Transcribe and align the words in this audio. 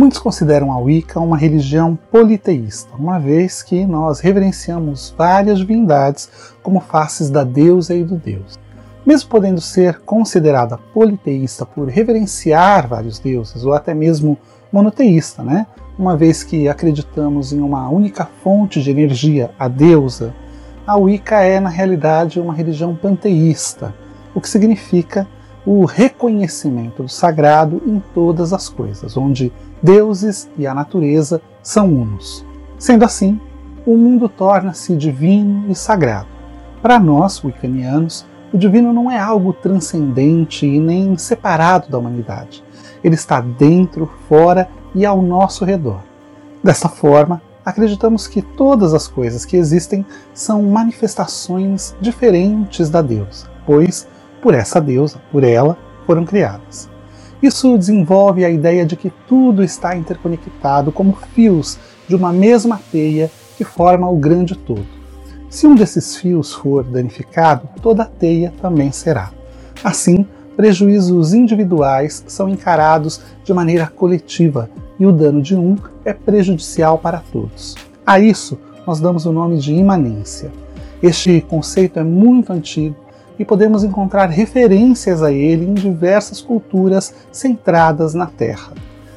Muitos 0.00 0.18
consideram 0.18 0.72
a 0.72 0.78
Wicca 0.78 1.20
uma 1.20 1.36
religião 1.36 1.94
politeísta, 2.10 2.88
uma 2.98 3.18
vez 3.18 3.62
que 3.62 3.84
nós 3.84 4.18
reverenciamos 4.18 5.14
várias 5.14 5.58
divindades 5.58 6.30
como 6.62 6.80
faces 6.80 7.28
da 7.28 7.44
deusa 7.44 7.94
e 7.94 8.02
do 8.02 8.16
deus. 8.16 8.58
Mesmo 9.04 9.28
podendo 9.28 9.60
ser 9.60 10.00
considerada 10.00 10.78
politeísta 10.94 11.66
por 11.66 11.86
reverenciar 11.86 12.88
vários 12.88 13.18
deuses, 13.18 13.62
ou 13.62 13.74
até 13.74 13.92
mesmo 13.92 14.38
monoteísta, 14.72 15.42
né? 15.42 15.66
uma 15.98 16.16
vez 16.16 16.42
que 16.42 16.66
acreditamos 16.66 17.52
em 17.52 17.60
uma 17.60 17.90
única 17.90 18.26
fonte 18.42 18.82
de 18.82 18.90
energia, 18.90 19.50
a 19.58 19.68
deusa, 19.68 20.34
a 20.86 20.96
Wicca 20.96 21.42
é, 21.42 21.60
na 21.60 21.68
realidade, 21.68 22.40
uma 22.40 22.54
religião 22.54 22.96
panteísta, 22.96 23.94
o 24.34 24.40
que 24.40 24.48
significa 24.48 25.28
o 25.72 25.84
reconhecimento 25.84 27.04
do 27.04 27.08
sagrado 27.08 27.80
em 27.86 28.02
todas 28.12 28.52
as 28.52 28.68
coisas, 28.68 29.16
onde 29.16 29.52
deuses 29.80 30.50
e 30.58 30.66
a 30.66 30.74
natureza 30.74 31.40
são 31.62 31.86
unos. 31.86 32.44
Sendo 32.76 33.04
assim, 33.04 33.40
o 33.86 33.96
mundo 33.96 34.28
torna-se 34.28 34.96
divino 34.96 35.66
e 35.68 35.74
sagrado. 35.76 36.26
Para 36.82 36.98
nós, 36.98 37.44
wiccanianos, 37.44 38.26
o 38.52 38.58
divino 38.58 38.92
não 38.92 39.08
é 39.08 39.16
algo 39.16 39.52
transcendente 39.52 40.66
e 40.66 40.80
nem 40.80 41.16
separado 41.16 41.88
da 41.88 41.98
humanidade. 41.98 42.64
Ele 43.04 43.14
está 43.14 43.40
dentro, 43.40 44.10
fora 44.28 44.68
e 44.92 45.06
ao 45.06 45.22
nosso 45.22 45.64
redor. 45.64 46.00
Dessa 46.64 46.88
forma, 46.88 47.40
acreditamos 47.64 48.26
que 48.26 48.42
todas 48.42 48.92
as 48.92 49.06
coisas 49.06 49.44
que 49.44 49.56
existem 49.56 50.04
são 50.34 50.64
manifestações 50.64 51.94
diferentes 52.00 52.90
da 52.90 53.00
deusa, 53.00 53.48
pois 53.64 54.08
por 54.42 54.54
essa 54.54 54.80
deusa, 54.80 55.20
por 55.30 55.44
ela, 55.44 55.76
foram 56.06 56.24
criadas. 56.24 56.88
Isso 57.42 57.76
desenvolve 57.78 58.44
a 58.44 58.50
ideia 58.50 58.84
de 58.84 58.96
que 58.96 59.10
tudo 59.26 59.62
está 59.62 59.96
interconectado 59.96 60.92
como 60.92 61.16
fios 61.34 61.78
de 62.06 62.14
uma 62.14 62.32
mesma 62.32 62.80
teia 62.90 63.30
que 63.56 63.64
forma 63.64 64.08
o 64.08 64.16
grande 64.16 64.56
todo. 64.56 64.86
Se 65.48 65.66
um 65.66 65.74
desses 65.74 66.16
fios 66.16 66.52
for 66.52 66.84
danificado, 66.84 67.68
toda 67.82 68.02
a 68.02 68.06
teia 68.06 68.52
também 68.60 68.92
será. 68.92 69.30
Assim, 69.82 70.26
prejuízos 70.56 71.32
individuais 71.32 72.22
são 72.26 72.48
encarados 72.48 73.20
de 73.42 73.52
maneira 73.54 73.86
coletiva 73.86 74.68
e 74.98 75.06
o 75.06 75.12
dano 75.12 75.40
de 75.40 75.56
um 75.56 75.76
é 76.04 76.12
prejudicial 76.12 76.98
para 76.98 77.22
todos. 77.32 77.74
A 78.06 78.20
isso 78.20 78.58
nós 78.86 79.00
damos 79.00 79.24
o 79.24 79.32
nome 79.32 79.56
de 79.56 79.72
imanência. 79.72 80.52
Este 81.02 81.40
conceito 81.40 81.98
é 81.98 82.04
muito 82.04 82.52
antigo 82.52 82.96
e 83.40 83.44
podemos 83.46 83.82
encontrar 83.82 84.28
referências 84.28 85.22
a 85.22 85.32
ele 85.32 85.64
em 85.64 85.72
diversas 85.72 86.42
culturas 86.42 87.14
centradas 87.32 88.12
na 88.12 88.26
Terra. 88.26 88.74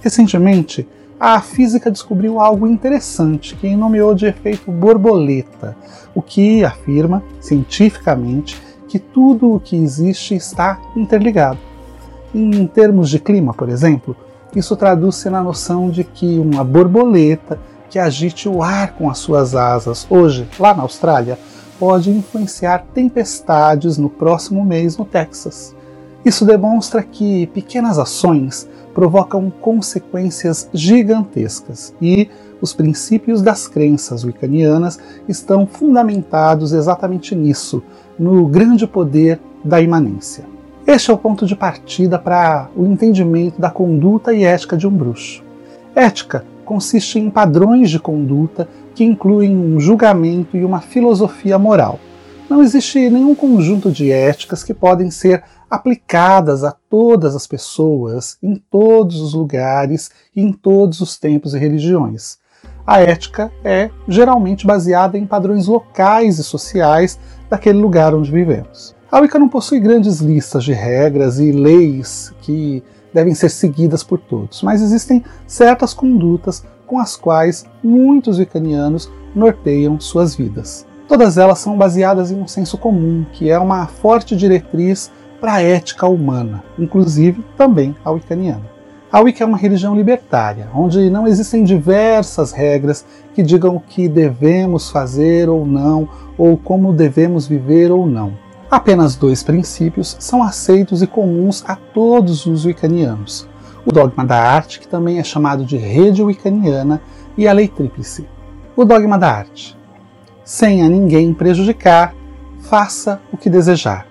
Recentemente, 0.00 0.88
a 1.20 1.38
física 1.42 1.90
descobriu 1.90 2.40
algo 2.40 2.66
interessante 2.66 3.54
que 3.54 3.76
nomeou 3.76 4.14
de 4.14 4.24
efeito 4.24 4.72
borboleta, 4.72 5.76
o 6.14 6.22
que 6.22 6.64
afirma, 6.64 7.22
cientificamente, 7.42 8.58
que 8.88 8.98
tudo 8.98 9.52
o 9.52 9.60
que 9.60 9.76
existe 9.76 10.34
está 10.34 10.80
interligado. 10.96 11.58
Em 12.34 12.66
termos 12.66 13.10
de 13.10 13.18
clima, 13.18 13.52
por 13.52 13.68
exemplo, 13.68 14.16
isso 14.54 14.74
traduz-se 14.76 15.28
na 15.28 15.42
noção 15.42 15.90
de 15.90 16.02
que 16.02 16.38
uma 16.38 16.64
borboleta 16.64 17.58
que 17.90 17.98
agite 17.98 18.48
o 18.48 18.62
ar 18.62 18.94
com 18.94 19.10
as 19.10 19.18
suas 19.18 19.54
asas 19.54 20.06
hoje, 20.08 20.48
lá 20.58 20.72
na 20.72 20.84
Austrália, 20.84 21.38
pode 21.78 22.10
influenciar 22.10 22.86
tempestades 22.94 23.98
no 23.98 24.08
próximo 24.08 24.64
mês 24.64 24.96
no 24.96 25.04
Texas. 25.04 25.74
Isso 26.24 26.44
demonstra 26.44 27.02
que 27.02 27.46
pequenas 27.48 27.98
ações 27.98 28.68
provocam 28.92 29.50
consequências 29.50 30.68
gigantescas 30.72 31.94
e 32.00 32.28
os 32.60 32.72
princípios 32.72 33.42
das 33.42 33.68
crenças 33.68 34.24
wiccanianas 34.24 34.98
estão 35.28 35.66
fundamentados 35.66 36.72
exatamente 36.72 37.34
nisso, 37.34 37.82
no 38.18 38.46
grande 38.46 38.86
poder 38.86 39.38
da 39.62 39.80
imanência. 39.80 40.44
Este 40.86 41.10
é 41.10 41.14
o 41.14 41.18
ponto 41.18 41.44
de 41.44 41.54
partida 41.54 42.18
para 42.18 42.68
o 42.74 42.86
entendimento 42.86 43.60
da 43.60 43.70
conduta 43.70 44.32
e 44.32 44.44
ética 44.44 44.76
de 44.76 44.86
um 44.86 44.90
bruxo. 44.90 45.44
Ética 45.94 46.44
consiste 46.64 47.18
em 47.18 47.30
padrões 47.30 47.90
de 47.90 47.98
conduta 47.98 48.68
que 48.96 49.04
incluem 49.04 49.54
um 49.54 49.78
julgamento 49.78 50.56
e 50.56 50.64
uma 50.64 50.80
filosofia 50.80 51.58
moral. 51.58 52.00
Não 52.48 52.62
existe 52.62 53.10
nenhum 53.10 53.34
conjunto 53.34 53.92
de 53.92 54.10
éticas 54.10 54.64
que 54.64 54.72
podem 54.72 55.10
ser 55.10 55.44
aplicadas 55.70 56.64
a 56.64 56.74
todas 56.88 57.36
as 57.36 57.46
pessoas, 57.46 58.38
em 58.42 58.56
todos 58.70 59.20
os 59.20 59.34
lugares 59.34 60.10
e 60.34 60.40
em 60.40 60.50
todos 60.50 61.00
os 61.02 61.18
tempos 61.18 61.52
e 61.52 61.58
religiões. 61.58 62.38
A 62.86 63.00
ética 63.00 63.52
é 63.62 63.90
geralmente 64.08 64.66
baseada 64.66 65.18
em 65.18 65.26
padrões 65.26 65.66
locais 65.66 66.38
e 66.38 66.44
sociais 66.44 67.18
daquele 67.50 67.78
lugar 67.78 68.14
onde 68.14 68.32
vivemos. 68.32 68.96
A 69.12 69.20
Wicca 69.20 69.38
não 69.38 69.48
possui 69.48 69.78
grandes 69.78 70.20
listas 70.20 70.64
de 70.64 70.72
regras 70.72 71.38
e 71.38 71.52
leis 71.52 72.32
que 72.40 72.82
devem 73.12 73.34
ser 73.34 73.50
seguidas 73.50 74.02
por 74.02 74.18
todos, 74.18 74.62
mas 74.62 74.80
existem 74.80 75.22
certas 75.46 75.92
condutas 75.92 76.64
com 76.86 76.98
as 76.98 77.16
quais 77.16 77.66
muitos 77.82 78.38
wiccanianos 78.38 79.10
norteiam 79.34 79.98
suas 80.00 80.34
vidas. 80.34 80.86
Todas 81.08 81.38
elas 81.38 81.58
são 81.58 81.76
baseadas 81.76 82.30
em 82.30 82.40
um 82.40 82.48
senso 82.48 82.78
comum, 82.78 83.24
que 83.32 83.50
é 83.50 83.58
uma 83.58 83.86
forte 83.86 84.36
diretriz 84.36 85.10
para 85.40 85.54
a 85.54 85.62
ética 85.62 86.06
humana, 86.06 86.64
inclusive 86.78 87.44
também 87.56 87.94
a 88.04 88.10
wiccaniana. 88.10 88.76
A 89.10 89.20
Wicca 89.20 89.44
é 89.44 89.46
uma 89.46 89.56
religião 89.56 89.94
libertária, 89.94 90.68
onde 90.74 91.08
não 91.08 91.28
existem 91.28 91.62
diversas 91.62 92.50
regras 92.50 93.04
que 93.34 93.42
digam 93.42 93.76
o 93.76 93.80
que 93.80 94.08
devemos 94.08 94.90
fazer 94.90 95.48
ou 95.48 95.64
não, 95.64 96.08
ou 96.36 96.56
como 96.56 96.92
devemos 96.92 97.46
viver 97.46 97.92
ou 97.92 98.04
não. 98.04 98.32
Apenas 98.68 99.14
dois 99.14 99.44
princípios 99.44 100.16
são 100.18 100.42
aceitos 100.42 101.02
e 101.02 101.06
comuns 101.06 101.64
a 101.66 101.76
todos 101.76 102.46
os 102.46 102.64
wiccanianos: 102.64 103.48
o 103.86 103.92
dogma 103.92 104.24
da 104.24 104.36
arte, 104.36 104.80
que 104.80 104.88
também 104.88 105.20
é 105.20 105.24
chamado 105.24 105.64
de 105.64 105.76
rede 105.76 106.22
wiccaniana, 106.22 107.00
e 107.38 107.46
a 107.46 107.52
lei 107.52 107.68
tríplice. 107.68 108.26
O 108.76 108.84
dogma 108.84 109.16
da 109.16 109.30
arte. 109.30 109.78
Sem 110.44 110.82
a 110.82 110.88
ninguém 110.88 111.32
prejudicar, 111.32 112.12
faça 112.60 113.20
o 113.32 113.36
que 113.36 113.48
desejar. 113.48 114.06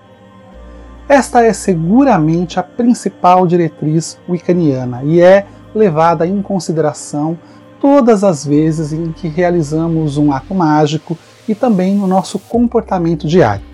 Esta 1.07 1.43
é 1.43 1.53
seguramente 1.53 2.59
a 2.59 2.63
principal 2.63 3.45
diretriz 3.45 4.17
wiccaniana 4.27 5.03
e 5.03 5.21
é 5.21 5.45
levada 5.75 6.25
em 6.25 6.41
consideração 6.41 7.37
todas 7.79 8.23
as 8.23 8.45
vezes 8.45 8.91
em 8.91 9.11
que 9.11 9.27
realizamos 9.27 10.17
um 10.17 10.31
ato 10.31 10.55
mágico 10.55 11.17
e 11.47 11.53
também 11.53 11.93
no 11.95 12.07
nosso 12.07 12.39
comportamento 12.39 13.27
diário. 13.27 13.65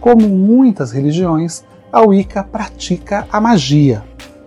Como 0.00 0.26
muitas 0.28 0.92
religiões, 0.92 1.62
a 1.92 2.00
Wicca 2.00 2.42
pratica 2.42 3.26
a 3.30 3.38
magia, 3.38 4.02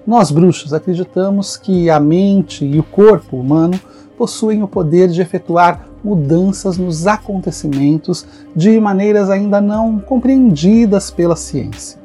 nós 0.05 0.29
bruxos 0.31 0.73
acreditamos 0.73 1.57
que 1.57 1.89
a 1.89 1.99
mente 1.99 2.63
e 2.63 2.79
o 2.79 2.83
corpo 2.83 3.37
humano 3.37 3.79
possuem 4.17 4.61
o 4.63 4.67
poder 4.67 5.09
de 5.09 5.21
efetuar 5.21 5.87
mudanças 6.03 6.77
nos 6.77 7.07
acontecimentos 7.07 8.25
de 8.55 8.79
maneiras 8.79 9.29
ainda 9.29 9.59
não 9.59 9.99
compreendidas 9.99 11.09
pela 11.09 11.35
ciência. 11.35 11.99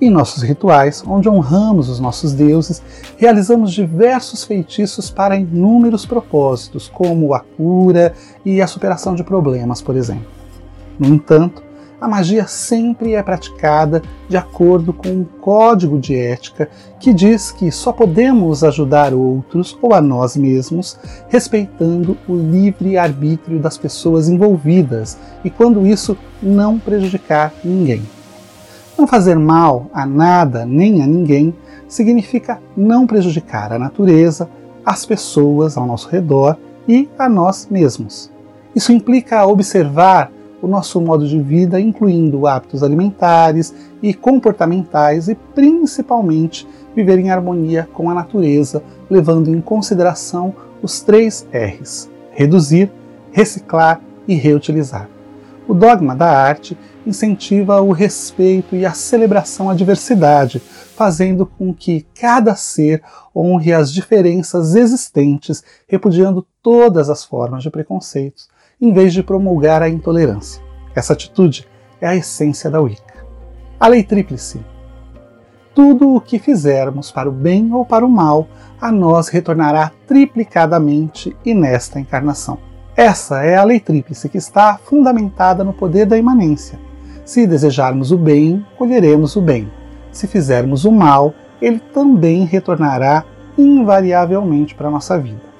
Em 0.00 0.10
nossos 0.10 0.42
rituais, 0.42 1.02
onde 1.06 1.28
honramos 1.28 1.88
os 1.88 2.00
nossos 2.00 2.32
deuses, 2.32 2.82
realizamos 3.16 3.72
diversos 3.72 4.44
feitiços 4.44 5.10
para 5.10 5.36
inúmeros 5.36 6.04
propósitos, 6.04 6.88
como 6.88 7.32
a 7.32 7.40
cura 7.40 8.12
e 8.44 8.60
a 8.60 8.66
superação 8.66 9.14
de 9.14 9.24
problemas, 9.24 9.80
por 9.80 9.96
exemplo. 9.96 10.26
No 10.98 11.14
entanto, 11.14 11.62
a 12.00 12.06
magia 12.06 12.46
sempre 12.46 13.14
é 13.14 13.22
praticada 13.22 14.02
de 14.28 14.36
acordo 14.36 14.92
com 14.92 15.08
um 15.08 15.24
código 15.24 15.98
de 15.98 16.14
ética 16.14 16.68
que 17.00 17.12
diz 17.12 17.50
que 17.50 17.70
só 17.70 17.92
podemos 17.92 18.62
ajudar 18.62 19.14
outros 19.14 19.78
ou 19.80 19.94
a 19.94 20.00
nós 20.00 20.36
mesmos 20.36 20.98
respeitando 21.28 22.16
o 22.28 22.36
livre 22.36 22.98
arbítrio 22.98 23.58
das 23.58 23.78
pessoas 23.78 24.28
envolvidas 24.28 25.18
e 25.44 25.50
quando 25.50 25.86
isso 25.86 26.16
não 26.42 26.78
prejudicar 26.78 27.52
ninguém. 27.64 28.02
Não 28.98 29.06
fazer 29.06 29.38
mal 29.38 29.90
a 29.92 30.06
nada 30.06 30.66
nem 30.66 31.02
a 31.02 31.06
ninguém 31.06 31.54
significa 31.88 32.60
não 32.76 33.06
prejudicar 33.06 33.72
a 33.72 33.78
natureza, 33.78 34.48
as 34.84 35.06
pessoas 35.06 35.76
ao 35.76 35.86
nosso 35.86 36.08
redor 36.08 36.56
e 36.86 37.08
a 37.18 37.28
nós 37.28 37.68
mesmos. 37.70 38.30
Isso 38.74 38.92
implica 38.92 39.46
observar 39.46 40.30
o 40.60 40.66
nosso 40.66 41.00
modo 41.00 41.26
de 41.26 41.40
vida, 41.40 41.80
incluindo 41.80 42.46
hábitos 42.46 42.82
alimentares 42.82 43.74
e 44.02 44.14
comportamentais 44.14 45.28
e 45.28 45.34
principalmente 45.34 46.66
viver 46.94 47.18
em 47.18 47.30
harmonia 47.30 47.88
com 47.92 48.10
a 48.10 48.14
natureza, 48.14 48.82
levando 49.10 49.48
em 49.48 49.60
consideração 49.60 50.54
os 50.82 51.00
três 51.00 51.46
R's: 51.52 52.10
reduzir, 52.30 52.90
reciclar 53.32 54.00
e 54.26 54.34
reutilizar. 54.34 55.08
O 55.68 55.74
dogma 55.74 56.14
da 56.14 56.28
arte 56.28 56.78
incentiva 57.04 57.80
o 57.80 57.92
respeito 57.92 58.76
e 58.76 58.86
a 58.86 58.92
celebração 58.92 59.68
à 59.68 59.74
diversidade, 59.74 60.60
fazendo 60.60 61.44
com 61.44 61.74
que 61.74 62.06
cada 62.14 62.54
ser 62.54 63.02
honre 63.34 63.72
as 63.72 63.92
diferenças 63.92 64.74
existentes, 64.74 65.62
repudiando 65.88 66.46
todas 66.62 67.10
as 67.10 67.24
formas 67.24 67.62
de 67.62 67.70
preconceitos, 67.70 68.48
em 68.80 68.92
vez 68.92 69.14
de 69.14 69.22
promulgar 69.22 69.82
a 69.82 69.88
intolerância. 69.88 70.62
Essa 70.94 71.14
atitude 71.14 71.66
é 72.00 72.06
a 72.06 72.14
essência 72.14 72.70
da 72.70 72.80
Wicca. 72.80 73.24
A 73.80 73.88
lei 73.88 74.02
tríplice. 74.02 74.60
Tudo 75.74 76.14
o 76.14 76.20
que 76.20 76.38
fizermos 76.38 77.10
para 77.10 77.28
o 77.28 77.32
bem 77.32 77.72
ou 77.72 77.84
para 77.84 78.04
o 78.04 78.10
mal, 78.10 78.46
a 78.80 78.92
nós 78.92 79.28
retornará 79.28 79.92
triplicadamente 80.06 81.36
e 81.44 81.54
nesta 81.54 81.98
encarnação. 81.98 82.58
Essa 82.94 83.42
é 83.42 83.56
a 83.56 83.64
lei 83.64 83.80
tríplice 83.80 84.28
que 84.28 84.38
está 84.38 84.78
fundamentada 84.78 85.62
no 85.64 85.72
poder 85.72 86.06
da 86.06 86.16
imanência. 86.16 86.78
Se 87.24 87.46
desejarmos 87.46 88.12
o 88.12 88.18
bem, 88.18 88.64
colheremos 88.78 89.36
o 89.36 89.40
bem. 89.42 89.70
Se 90.12 90.26
fizermos 90.26 90.84
o 90.84 90.92
mal, 90.92 91.34
ele 91.60 91.78
também 91.78 92.44
retornará 92.44 93.24
invariavelmente 93.58 94.74
para 94.74 94.88
a 94.88 94.90
nossa 94.90 95.18
vida. 95.18 95.55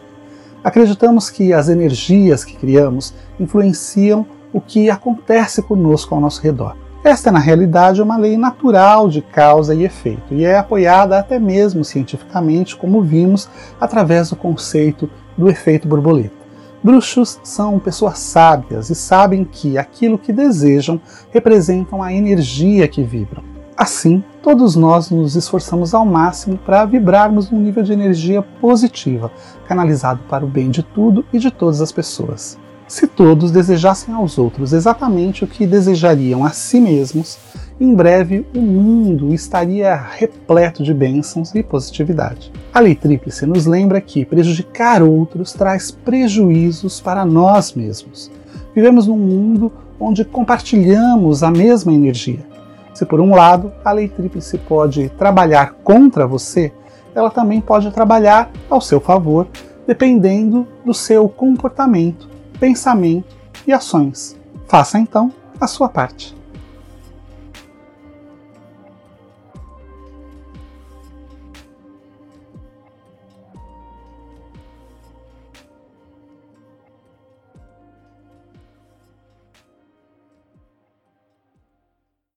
Acreditamos 0.67 1.31
que 1.31 1.53
as 1.53 1.69
energias 1.69 2.45
que 2.45 2.57
criamos 2.57 3.15
influenciam 3.39 4.27
o 4.53 4.61
que 4.61 4.91
acontece 4.91 5.63
conosco 5.63 6.13
ao 6.13 6.21
nosso 6.21 6.43
redor. 6.43 6.77
Esta 7.05 7.29
é, 7.29 7.33
na 7.33 7.39
realidade, 7.39 8.03
uma 8.03 8.17
lei 8.17 8.37
natural 8.37 9.09
de 9.09 9.23
causa 9.23 9.77
e 9.77 9.85
efeito, 9.85 10.35
e 10.35 10.45
é 10.45 10.59
apoiada 10.59 11.21
até 11.21 11.39
mesmo 11.39 11.85
cientificamente, 11.85 12.75
como 12.75 13.01
vimos, 13.01 13.49
através 13.81 14.31
do 14.31 14.35
conceito 14.35 15.09
do 15.39 15.49
efeito 15.49 15.87
borboleta. 15.87 16.35
Bruxos 16.83 17.39
são 17.45 17.79
pessoas 17.79 18.19
sábias 18.19 18.91
e 18.91 18.97
sabem 18.97 19.45
que 19.45 19.79
aquilo 19.79 20.19
que 20.19 20.33
desejam 20.33 21.01
representam 21.31 22.03
a 22.03 22.13
energia 22.13 22.89
que 22.89 23.05
vibram. 23.05 23.56
Assim, 23.77 24.25
todos 24.43 24.75
nós 24.75 25.11
nos 25.11 25.37
esforçamos 25.37 25.93
ao 25.93 26.07
máximo 26.07 26.57
para 26.57 26.87
vibrarmos 26.87 27.51
num 27.51 27.61
nível 27.61 27.83
de 27.83 27.93
energia 27.93 28.41
positiva, 28.41 29.31
canalizado 29.69 30.21
para 30.31 30.47
o 30.47 30.49
bem 30.49 30.71
de 30.71 30.83
tudo 30.83 31.27
e 31.31 31.39
de 31.39 31.51
todas 31.51 31.83
as 31.83 31.93
pessoas. 31.93 32.59
Se 32.89 33.07
todos 33.07 33.51
desejassem 33.51 34.15
aos 34.15 34.39
outros 34.39 34.73
exatamente 34.73 35.45
o 35.45 35.47
que 35.47 35.67
desejariam 35.67 36.43
a 36.43 36.51
si 36.51 36.81
mesmos, 36.81 37.37
em 37.79 37.95
breve 37.95 38.47
o 38.55 38.61
mundo 38.63 39.35
estaria 39.35 39.95
repleto 39.95 40.83
de 40.83 40.95
bênçãos 40.95 41.55
e 41.55 41.63
positividade. 41.63 42.51
A 42.73 42.81
lei 42.81 42.95
tríplice 42.95 43.45
nos 43.45 43.67
lembra 43.67 44.01
que 44.01 44.25
prejudicar 44.25 45.03
outros 45.03 45.53
traz 45.53 45.91
prejuízos 45.91 46.99
para 46.99 47.27
nós 47.27 47.75
mesmos. 47.75 48.31
Vivemos 48.75 49.07
num 49.07 49.19
mundo 49.19 49.71
onde 50.01 50.25
compartilhamos 50.25 51.43
a 51.43 51.51
mesma 51.51 51.93
energia. 51.93 52.56
Se 52.97 53.05
por 53.05 53.21
um 53.21 53.35
lado 53.35 53.75
a 53.85 53.93
lei 53.93 54.09
tríplice 54.09 54.57
pode 54.57 55.11
trabalhar 55.11 55.75
contra 55.85 56.27
você, 56.27 56.73
ela 57.15 57.29
também 57.29 57.61
pode 57.61 57.91
trabalhar 57.91 58.51
ao 58.71 58.81
seu 58.81 59.03
favor, 59.03 59.47
dependendo 59.87 60.67
do 60.83 60.95
seu 60.95 61.29
comportamento, 61.29 62.27
pensamento 62.59 63.37
e 63.67 63.73
ações. 63.73 64.35
Faça 64.67 64.99
então 64.99 65.31
a 65.61 65.67
sua 65.67 65.91
parte. 65.91 66.36